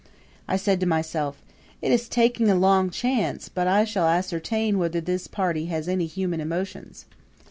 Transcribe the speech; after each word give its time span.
I 0.47 0.57
said 0.57 0.79
to 0.79 0.87
myself: 0.87 1.43
"It 1.79 1.91
is 1.91 2.09
taking 2.09 2.49
a 2.49 2.55
long 2.55 2.89
chance, 2.89 3.49
but 3.49 3.67
I 3.67 3.85
shall 3.85 4.07
ascertain 4.07 4.79
whether 4.79 4.99
this 4.99 5.27
party 5.27 5.67
has 5.67 5.87
any 5.87 6.07
human 6.07 6.41
emotions." 6.41 7.05